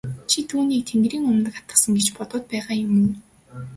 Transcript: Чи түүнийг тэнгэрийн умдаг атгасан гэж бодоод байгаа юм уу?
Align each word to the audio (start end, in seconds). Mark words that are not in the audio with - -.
Чи 0.29 0.39
түүнийг 0.49 0.83
тэнгэрийн 0.89 1.25
умдаг 1.31 1.53
атгасан 1.57 1.91
гэж 1.97 2.07
бодоод 2.17 2.43
байгаа 2.51 2.75
юм 2.85 2.93
уу? 3.03 3.13